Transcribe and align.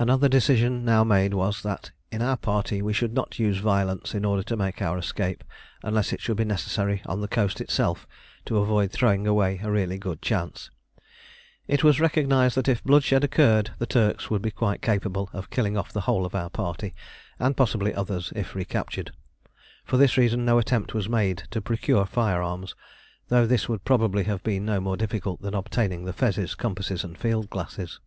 Another 0.00 0.28
decision 0.28 0.84
now 0.84 1.04
made 1.04 1.32
was 1.32 1.62
that 1.62 1.92
in 2.10 2.20
our 2.20 2.36
party 2.36 2.82
we 2.82 2.92
should 2.92 3.14
not 3.14 3.38
use 3.38 3.58
violence 3.58 4.12
in 4.12 4.24
order 4.24 4.42
to 4.42 4.56
make 4.56 4.82
our 4.82 4.98
escape, 4.98 5.44
unless 5.84 6.12
it 6.12 6.20
should 6.20 6.36
be 6.38 6.44
necessary 6.44 7.02
on 7.06 7.20
the 7.20 7.28
coast 7.28 7.60
itself 7.60 8.04
to 8.46 8.58
avoid 8.58 8.90
throwing 8.90 9.28
away 9.28 9.60
a 9.62 9.70
really 9.70 9.96
good 9.96 10.20
chance. 10.20 10.70
It 11.68 11.84
was 11.84 12.00
recognised 12.00 12.56
that 12.56 12.66
if 12.66 12.82
bloodshed 12.82 13.22
occurred, 13.22 13.70
the 13.78 13.86
Turks 13.86 14.28
would 14.28 14.42
be 14.42 14.50
quite 14.50 14.82
capable 14.82 15.30
of 15.32 15.50
killing 15.50 15.76
off 15.76 15.92
the 15.92 16.00
whole 16.00 16.26
of 16.26 16.34
our 16.34 16.50
party, 16.50 16.92
and 17.38 17.56
possibly 17.56 17.94
others, 17.94 18.32
if 18.34 18.56
recaptured. 18.56 19.12
For 19.84 19.96
this 19.96 20.16
reason 20.16 20.44
no 20.44 20.58
attempt 20.58 20.94
was 20.94 21.08
made 21.08 21.44
to 21.52 21.62
procure 21.62 22.06
firearms, 22.06 22.74
though 23.28 23.46
this 23.46 23.68
would 23.68 23.84
probably 23.84 24.24
have 24.24 24.42
been 24.42 24.64
no 24.64 24.80
more 24.80 24.96
difficult 24.96 25.42
than 25.42 25.54
obtaining 25.54 26.06
the 26.06 26.12
fezes, 26.12 26.56
compasses, 26.56 27.04
and 27.04 27.16
field 27.16 27.50
glasses. 27.50 28.00